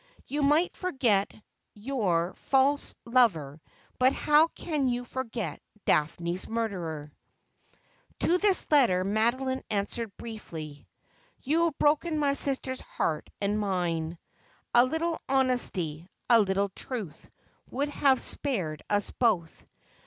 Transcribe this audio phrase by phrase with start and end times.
[0.25, 1.31] You might forget
[1.75, 3.61] your false lover,
[3.99, 7.11] but how can you forget Daphne's murderer?'
[8.21, 10.87] To this letter Madeline answered briefly:'
[11.43, 14.17] You have broken my sister's heart and mine.
[14.73, 17.29] A little honesty, a little truth,
[17.69, 19.67] would have spared us both.